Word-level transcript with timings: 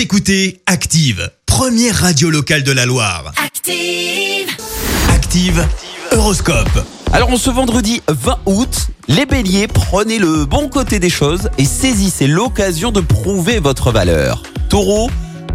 Vous 0.00 0.04
écoutez 0.04 0.62
Active, 0.64 1.30
première 1.44 1.94
radio 1.94 2.30
locale 2.30 2.62
de 2.62 2.72
la 2.72 2.86
Loire. 2.86 3.34
Active. 3.36 4.48
Active, 5.10 5.68
Horoscope. 6.12 6.86
Alors, 7.12 7.28
en 7.28 7.36
ce 7.36 7.50
vendredi 7.50 8.00
20 8.08 8.38
août, 8.46 8.86
les 9.08 9.26
béliers, 9.26 9.68
prenez 9.68 10.18
le 10.18 10.46
bon 10.46 10.70
côté 10.70 11.00
des 11.00 11.10
choses 11.10 11.50
et 11.58 11.66
saisissez 11.66 12.26
l'occasion 12.28 12.92
de 12.92 13.02
prouver 13.02 13.58
votre 13.58 13.92
valeur. 13.92 14.42
Taureau, 14.70 15.10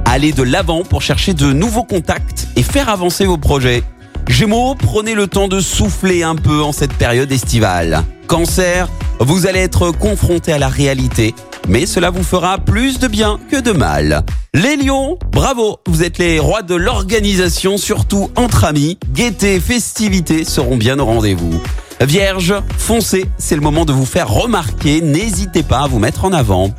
allez 0.05 0.31
de 0.31 0.43
l'avant 0.43 0.83
pour 0.83 1.01
chercher 1.01 1.33
de 1.33 1.51
nouveaux 1.51 1.83
contacts 1.83 2.47
et 2.55 2.61
faire 2.61 2.89
avancer 2.89 3.25
vos 3.25 3.39
projets. 3.39 3.81
Gémeaux, 4.27 4.75
prenez 4.75 5.15
le 5.15 5.25
temps 5.25 5.47
de 5.47 5.59
souffler 5.59 6.21
un 6.21 6.35
peu 6.35 6.61
en 6.61 6.71
cette 6.71 6.93
période 6.93 7.31
estivale. 7.31 8.03
Cancer, 8.27 8.89
vous 9.19 9.47
allez 9.47 9.61
être 9.61 9.89
confronté 9.89 10.53
à 10.53 10.59
la 10.59 10.67
réalité, 10.67 11.33
mais 11.67 11.85
cela 11.85 12.09
vous 12.09 12.23
fera 12.23 12.57
plus 12.57 12.99
de 12.99 13.07
bien 13.07 13.39
que 13.49 13.59
de 13.59 13.71
mal. 13.71 14.23
Les 14.53 14.77
lions, 14.77 15.17
bravo, 15.31 15.77
vous 15.87 16.03
êtes 16.03 16.17
les 16.17 16.39
rois 16.39 16.61
de 16.61 16.75
l'organisation, 16.75 17.77
surtout 17.77 18.29
entre 18.35 18.63
amis. 18.63 18.97
Gaieté, 19.11 19.59
festivités 19.59 20.43
seront 20.45 20.77
bien 20.77 20.99
au 20.99 21.05
rendez-vous. 21.05 21.61
Vierge, 22.01 22.53
foncez, 22.77 23.25
c'est 23.37 23.55
le 23.55 23.61
moment 23.61 23.85
de 23.85 23.93
vous 23.93 24.05
faire 24.05 24.29
remarquer, 24.29 25.01
n'hésitez 25.01 25.63
pas 25.63 25.79
à 25.79 25.87
vous 25.87 25.99
mettre 25.99 26.25
en 26.25 26.33
avant. 26.33 26.71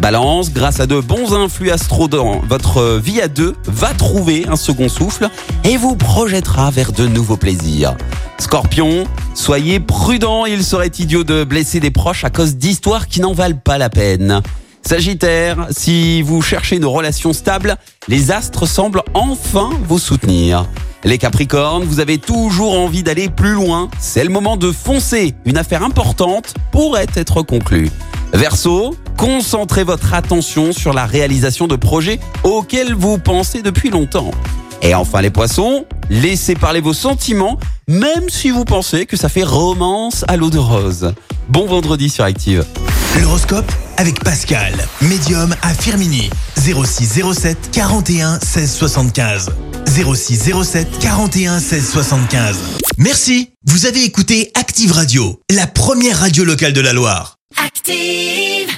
Balance, 0.00 0.52
grâce 0.52 0.80
à 0.80 0.86
de 0.86 1.00
bons 1.00 1.34
influx 1.34 1.70
astro 1.70 2.08
votre 2.48 2.98
vie 2.98 3.20
à 3.20 3.28
deux, 3.28 3.54
va 3.66 3.94
trouver 3.94 4.46
un 4.48 4.56
second 4.56 4.88
souffle 4.88 5.28
et 5.62 5.76
vous 5.76 5.96
projettera 5.96 6.70
vers 6.70 6.92
de 6.92 7.06
nouveaux 7.06 7.36
plaisirs. 7.36 7.96
Scorpion, 8.44 9.04
soyez 9.32 9.80
prudent, 9.80 10.44
il 10.44 10.62
serait 10.62 10.92
idiot 10.98 11.24
de 11.24 11.44
blesser 11.44 11.80
des 11.80 11.90
proches 11.90 12.24
à 12.24 12.30
cause 12.30 12.56
d'histoires 12.56 13.08
qui 13.08 13.22
n'en 13.22 13.32
valent 13.32 13.56
pas 13.56 13.78
la 13.78 13.88
peine. 13.88 14.42
Sagittaire, 14.86 15.68
si 15.70 16.20
vous 16.20 16.42
cherchez 16.42 16.76
une 16.76 16.84
relation 16.84 17.32
stable, 17.32 17.78
les 18.06 18.32
astres 18.32 18.66
semblent 18.66 19.02
enfin 19.14 19.70
vous 19.88 19.98
soutenir. 19.98 20.66
Les 21.04 21.16
Capricornes, 21.16 21.84
vous 21.84 22.00
avez 22.00 22.18
toujours 22.18 22.78
envie 22.78 23.02
d'aller 23.02 23.30
plus 23.30 23.54
loin, 23.54 23.88
c'est 23.98 24.24
le 24.24 24.30
moment 24.30 24.58
de 24.58 24.72
foncer, 24.72 25.34
une 25.46 25.56
affaire 25.56 25.82
importante 25.82 26.52
pourrait 26.70 27.06
être 27.16 27.40
conclue. 27.40 27.88
Verseau, 28.34 28.94
concentrez 29.16 29.84
votre 29.84 30.12
attention 30.12 30.72
sur 30.72 30.92
la 30.92 31.06
réalisation 31.06 31.66
de 31.66 31.76
projets 31.76 32.20
auxquels 32.42 32.92
vous 32.92 33.16
pensez 33.16 33.62
depuis 33.62 33.88
longtemps. 33.88 34.32
Et 34.82 34.94
enfin 34.94 35.22
les 35.22 35.30
poissons, 35.30 35.86
laissez 36.10 36.54
parler 36.54 36.82
vos 36.82 36.92
sentiments, 36.92 37.58
même 37.88 38.28
si 38.28 38.50
vous 38.50 38.64
pensez 38.64 39.06
que 39.06 39.16
ça 39.16 39.28
fait 39.28 39.44
romance 39.44 40.24
à 40.28 40.36
l'eau 40.36 40.50
de 40.50 40.58
rose. 40.58 41.12
Bon 41.48 41.66
vendredi 41.66 42.08
sur 42.08 42.24
Active. 42.24 42.64
L'horoscope 43.20 43.70
avec 43.96 44.22
Pascal, 44.24 44.72
médium 45.02 45.54
à 45.62 45.74
Firmini. 45.74 46.30
06 46.56 47.22
07 47.34 47.70
41 47.72 48.40
16 48.40 48.72
75. 48.72 49.50
06 49.86 50.52
07 50.64 50.98
41 50.98 51.60
16 51.60 51.90
75. 51.90 52.58
Merci, 52.98 53.50
vous 53.66 53.86
avez 53.86 54.02
écouté 54.04 54.50
Active 54.54 54.92
Radio, 54.92 55.40
la 55.50 55.66
première 55.66 56.18
radio 56.20 56.44
locale 56.44 56.72
de 56.72 56.80
la 56.80 56.92
Loire. 56.92 57.38
Active. 57.64 58.74